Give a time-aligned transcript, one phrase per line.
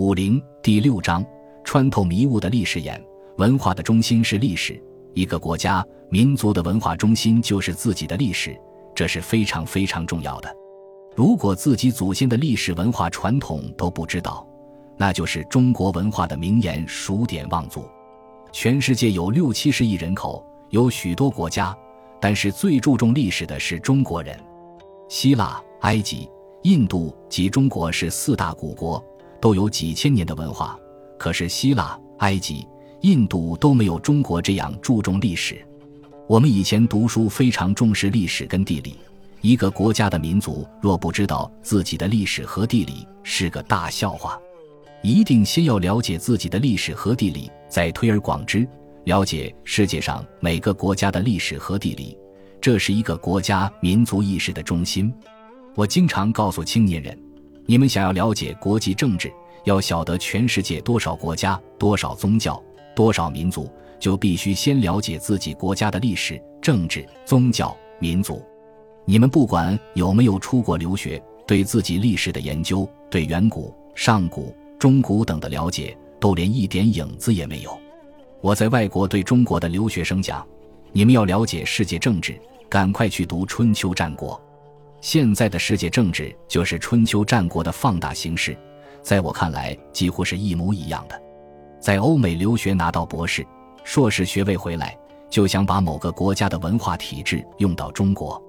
[0.00, 1.22] 五零第六章：
[1.62, 2.98] 穿透迷雾的历史眼。
[3.36, 8.58] 文化的中心是历史，一个国家、民族的文化中心就是自己的历史，
[8.94, 10.50] 这是非常非常重要的。
[11.14, 14.48] 如果自己祖先的历史文化传统都不知道，
[14.96, 17.84] 那就是中国文化的名言“数典忘祖”。
[18.52, 21.76] 全世界有六七十亿人口，有许多国家，
[22.18, 24.34] 但是最注重历史的是中国人。
[25.10, 26.26] 希腊、埃及、
[26.62, 29.04] 印度及中国是四大古国。
[29.40, 30.78] 都有几千年的文化，
[31.18, 32.66] 可是希腊、埃及、
[33.02, 35.64] 印度都没有中国这样注重历史。
[36.28, 38.96] 我们以前读书非常重视历史跟地理，
[39.40, 44.38] 一个国家的民族若不知道自己的历史和地理，是个大笑话。
[45.02, 48.68] 一定先要了解自己的历史和地理，再推而广之，
[49.04, 52.16] 了解世界上每个国家的历史和地理，
[52.60, 55.12] 这是一个国家民族意识的中心。
[55.74, 57.18] 我经常告诉青年人。
[57.70, 62.60] 你们想要了解国际政治，要晓得全世界多少国家、多少宗教、
[62.96, 68.42] 多少民族，就必须先了解自己国家的历史、政治、宗教、民族。
[69.04, 77.78] 你们不管有没有出国留学，对自己历史的研究、对远古、上古、中古等的了解，都连一点影子也没有。
[78.40, 80.44] 我在外国对中国的留学生讲：
[80.90, 82.36] 你们要了解世界政治，
[82.68, 84.42] 赶快去读春秋战国。
[85.00, 88.56] 现在的世界政治就是春秋战国的放大形式，
[89.02, 91.20] 在我看来几乎是一模一样的。
[91.80, 93.46] 在欧美留学拿到博士、
[93.82, 94.96] 硕士学位回来，
[95.30, 98.40] 就想把某个国家的文化体制用到中国，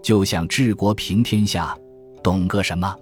[0.00, 1.76] 就想治国平天下，
[2.22, 2.96] 懂个什么？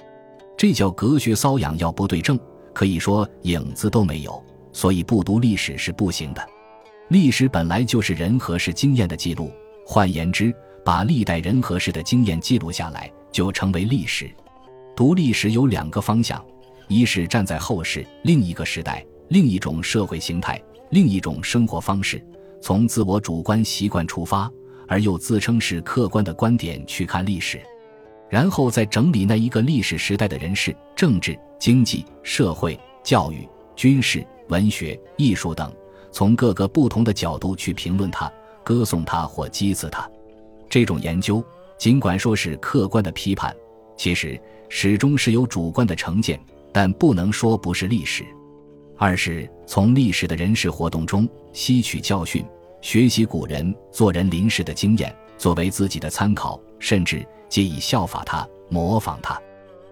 [0.56, 2.38] 这叫隔靴搔痒，要不对症，
[2.72, 4.42] 可以说影子都没有。
[4.72, 6.46] 所以不读历史是不行的。
[7.08, 9.50] 历史本来就是人和事经验的记录，
[9.86, 10.54] 换言之。
[10.86, 14.30] 把历代人和事的经验记录下来，就成为历史。
[14.94, 16.40] 读历史有两个方向：
[16.86, 22.24] 一是站在后世另一个时代、另一种社会形态、另一种生活方式，
[22.62, 24.48] 从自我主观习惯出发，
[24.86, 27.58] 而又自称是客观的观点去看历史；
[28.30, 33.44] 然后再整理那一个历史时代的人事、政治、经济、社会、教育、
[33.74, 35.74] 军事、文学、艺术等，
[36.12, 38.32] 从各个不同的角度去评论它、
[38.62, 40.08] 歌颂它或讥刺它。
[40.68, 41.42] 这种研究
[41.78, 43.54] 尽管说是客观的批判，
[43.96, 46.40] 其实始终是有主观的成见，
[46.72, 48.24] 但不能说不是历史。
[48.96, 52.44] 二是从历史的人事活动中吸取教训，
[52.80, 59.40] 学习古人做人临事的经验，作为自己的参考，甚至借以效法他、模仿他。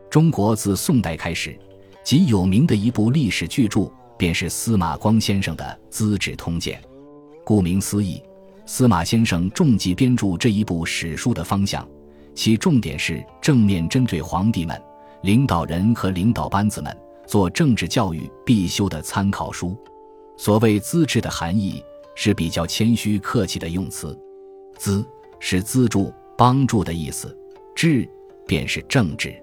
[0.08, 1.58] 中国自宋代开始，
[2.02, 6.80] 极有名的一部历史巨著，便是司马光先生的《资治通鉴》。
[7.44, 8.22] 顾名思义。
[8.66, 11.86] 司马先生重记编著这一部史书的方向，
[12.34, 14.80] 其重点是正面针对皇帝们、
[15.22, 19.76] 领导人和领导班子们做政治教育必修的参考书。
[20.36, 21.82] 所谓“资治”的含义
[22.14, 24.19] 是比较谦虚客气的用词
[24.76, 25.06] ，“资”
[25.38, 27.36] 是资助、帮助的意思
[27.76, 28.08] ，“治”
[28.48, 29.34] 便是政治。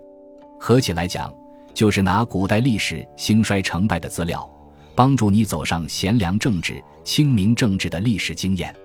[0.59, 1.33] 合起来讲，
[1.73, 4.49] 就是拿古代历史兴衰成败的资料，
[4.95, 8.75] 帮助你走上贤良政治、清明政治的历史经验。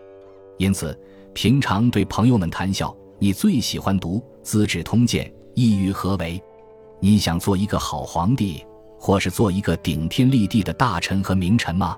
[0.58, 0.98] 因此，
[1.34, 6.42] 平常对朋友们谈笑，你最喜欢读《资治通鉴》，意欲何为？
[6.98, 8.64] 你想做一个好皇帝，
[8.98, 11.96] 或是做一个顶天立地的大臣和名臣吗？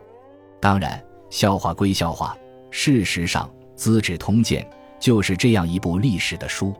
[0.60, 2.36] 当然，笑话归笑话，
[2.70, 3.46] 事实上，
[3.76, 4.62] 《资治通鉴》
[4.98, 6.74] 就是这样一部历史的书。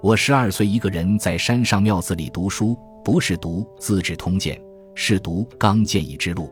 [0.00, 4.56] 我十二岁一个人在山上庙子里读书，不是读《资治通鉴》，
[4.96, 6.46] 是读《刚建议之录》，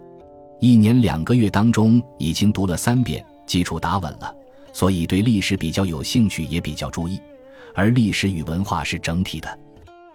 [0.61, 4.33] 一年两个月当中已经读了三遍，基础打稳了。
[4.73, 7.21] 所以对历史比较有兴趣，也比较注意。
[7.75, 9.59] 而历史与文化是整体的。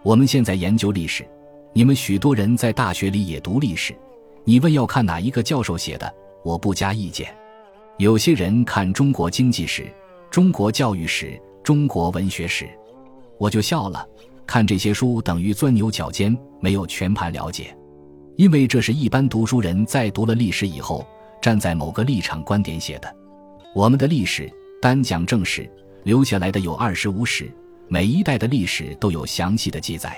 [0.03, 1.25] 我们现在研究历史，
[1.73, 3.95] 你们许多人在大学里也读历史。
[4.43, 7.33] 你问要看哪一个教授写的，我不加意见。
[7.97, 9.87] 有些人看中国经济史、
[10.29, 12.69] 中国教育史、中国文学史，
[13.39, 14.07] 我就笑了。
[14.45, 17.75] 看这些书等于钻牛角尖，没有全盘了解。
[18.35, 21.07] 因为这是一般读书人在读了历史以后，
[21.41, 23.15] 站在某个立场观点写的。
[23.75, 24.49] 我们的历史
[24.81, 25.69] 单讲正史，
[26.03, 27.51] 留下来的有二十五史，
[27.89, 30.17] 每一代的历史都有详细的记载。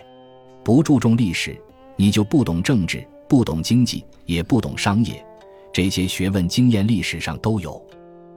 [0.63, 1.59] 不注重历史，
[1.95, 5.25] 你就不懂政治，不懂经济，也不懂商业。
[5.73, 7.83] 这些学问经验历史上都有。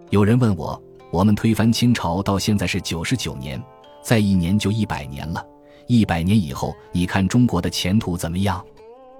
[0.08, 0.82] 有人问我，
[1.12, 3.62] 我们推翻清朝到现在是九十九年，
[4.02, 5.46] 再一年就一百年了。
[5.86, 8.64] 一百年以后，你看中国的前途怎么样？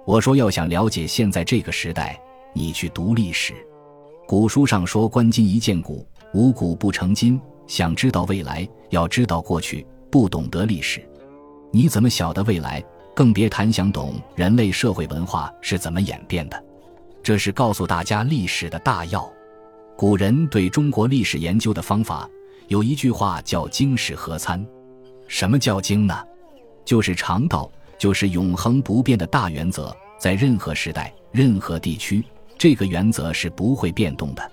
[0.06, 2.18] 我说，要想了解现在这个时代，
[2.54, 3.54] 你去读历史。
[4.30, 9.84] 古书上说：“观今宜鉴古，无古不成今。”想知道未来，要知道过去。
[10.08, 11.04] 不懂得历史，
[11.72, 12.80] 你怎么晓得未来？
[13.12, 16.64] 更别谈想懂人类社会文化是怎么演变的。
[17.24, 19.28] 这是告诉大家历史的大要。
[19.96, 22.30] 古人对中国历史研究的方法
[22.68, 24.64] 有一句话叫“经史合参”。
[25.26, 26.16] 什么叫经呢？
[26.84, 27.68] 就是常道，
[27.98, 32.24] 就是永恒不变的大原则，在任何时代、任何地区，
[32.60, 34.50] 这个原则是不会变动的。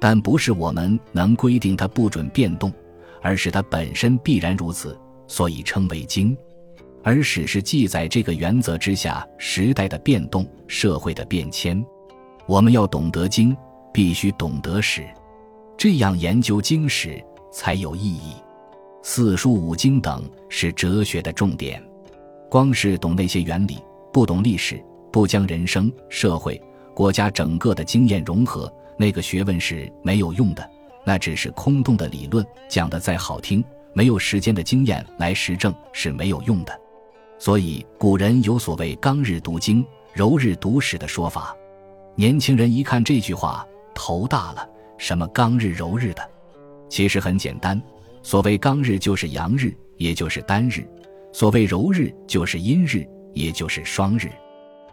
[0.00, 2.72] 但不是我们能规定它不准变动，
[3.20, 6.36] 而是它本身必然如此，所以称为经。
[7.02, 11.84] 而史是记载这个原则之下时代的变动、社会的变迁。
[12.46, 13.56] 我们要懂得经。
[13.92, 15.04] 必须懂得史，
[15.76, 17.20] 这样研究经史
[17.50, 18.34] 才有意义。
[19.02, 21.82] 四书五经等是哲学的重点，
[22.48, 23.78] 光是懂那些原理，
[24.12, 24.80] 不懂历史，
[25.10, 26.62] 不将人生、社会、
[27.00, 30.70] 国家整个的经验融合，那个学问是没有用的，
[31.02, 33.64] 那只是空洞的理论，讲的再好听，
[33.94, 36.78] 没有时间的经验来实证是没有用的。
[37.38, 39.82] 所以古人有所谓“刚日读经，
[40.12, 41.56] 柔日读史”的说法。
[42.16, 43.66] 年轻人一看这句话。
[43.94, 44.68] 头大了，
[44.98, 46.22] 什么刚日柔日的？
[46.90, 47.80] 其实很简单，
[48.22, 50.82] 所谓刚日就是阳日，也就是单日；
[51.32, 54.30] 所谓柔日就是阴日，也就是双日。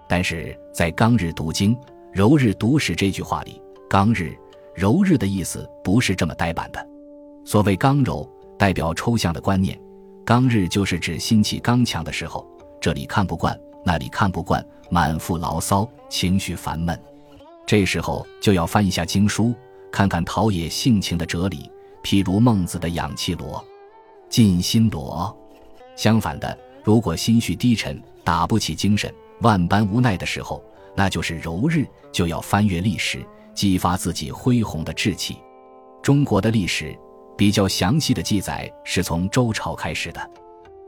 [0.07, 1.77] 但是在刚日读经，
[2.17, 4.35] 柔日读史这句话里，刚日、
[4.73, 6.83] 柔日的意思不是这么呆板的。
[7.45, 8.27] 所谓刚柔，
[8.57, 9.77] 代表抽象的观念；
[10.25, 12.43] 刚日就是指心气刚强的时候，
[12.81, 13.55] 这里看不惯，
[13.85, 16.99] 那里看不惯，满腹牢骚，情绪烦闷。
[17.67, 19.53] 这时候就要翻一下经书，
[19.91, 21.69] 看看陶冶性情的哲理，
[22.01, 23.63] 譬如孟子的养气罗、
[24.27, 25.37] 静心罗。
[25.95, 30.63] 相反的，如果心绪低沉、打不起精神、万般无奈的时候，
[30.97, 33.23] 那就是柔日，就要翻阅历史，
[33.53, 35.37] 激发自己恢宏的志气。
[36.01, 36.97] 中国的历史
[37.37, 40.19] 比较详细的记载是从周朝开始的，《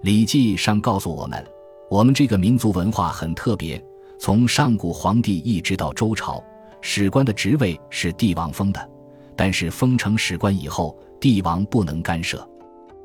[0.01, 1.45] 礼记》上告诉我们，
[1.91, 3.79] 我们这个民族文化很特别，
[4.19, 6.43] 从上古皇帝一直到周朝。
[6.81, 8.89] 史官的职位是帝王封的，
[9.35, 12.43] 但是封成史官以后，帝王不能干涉。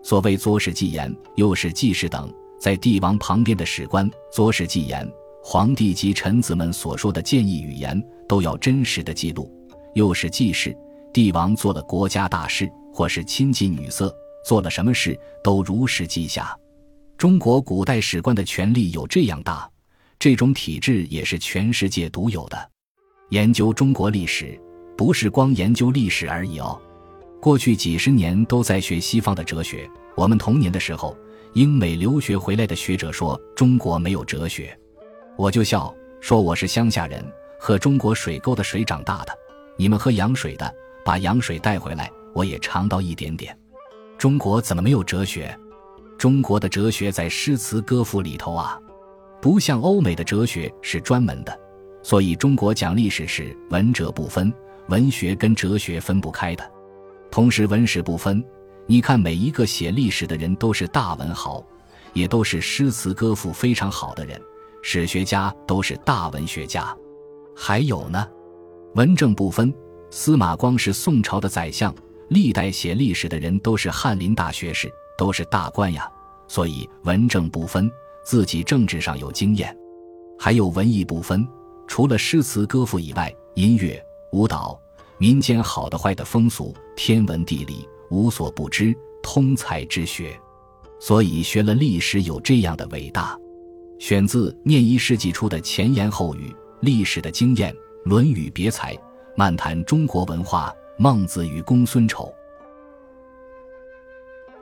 [0.02, 5.06] 所谓左史记言、右史记事等，在帝王旁边的史官，左史记言，
[5.46, 9.44] 皇帝及臣子们所说的建议语言都要真实的记录；
[9.92, 10.74] 又是记事，
[11.12, 14.10] 帝王做了国家大事，或是亲近女色，
[14.46, 16.58] 做了什么事都如实记下。
[17.18, 19.70] 中国古代史官的权力有这样大，
[20.18, 22.70] 这种体制也是全世界独有的。
[23.28, 24.58] 研究中国历史，
[24.96, 26.80] 不是光研究历史而已哦。
[27.38, 29.86] 过去几十年都在学西方的哲学。
[30.16, 31.14] 我们童年的时候，
[31.52, 34.74] 英美留学回来的学者说中国没有哲学，
[35.36, 37.24] 我就笑说我是乡下人，
[37.58, 39.36] 喝中国水沟的水长大的。
[39.76, 40.72] 你们喝洋水的，
[41.04, 43.56] 把洋水带回来，我也尝到一点点。
[44.16, 45.58] 中国怎么没有哲学？
[46.16, 48.78] 中国的哲学在诗词歌赋里头啊，
[49.42, 51.60] 不像欧美的哲学是专门的。
[52.00, 54.52] 所以，中国讲历史是文哲不分，
[54.88, 56.70] 文学跟哲学分不开的。
[57.28, 58.42] 同时，文史不分。
[58.86, 61.64] 你看，每一个写历史的人都是大文豪，
[62.12, 64.40] 也都是诗词歌赋非常好的人。
[64.86, 66.94] 史学家都是大文学家。
[67.56, 68.28] 还有呢，
[68.96, 69.74] 文政不分。
[70.10, 71.92] 司马光是宋朝的宰相，
[72.28, 76.06] 历代写历史的人都是翰林大学士，都是大官呀。
[76.46, 77.90] 所以，文政不分，
[78.26, 79.74] 自己政治上有经验。
[80.38, 81.48] 还有文艺不分。
[81.88, 84.00] 除了诗词歌赋以外，音乐、
[84.32, 84.78] 舞蹈、
[85.16, 90.38] 民间好的坏的风俗、天文地理，无所不知，通才之学。
[91.00, 93.34] 所以学了历史有这样的伟大。
[94.04, 97.72] 选自《念一世纪初的前言后语》，历史的经验，
[98.04, 98.94] 《论语别裁》，
[99.34, 102.30] 漫谈中国文化，孟子与公孙丑。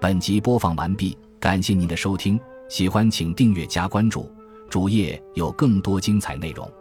[0.01, 4.31] 本集播放完毕，感谢您的收听，喜欢请订阅加关注，
[4.71, 6.73] 主页有更多精彩内容。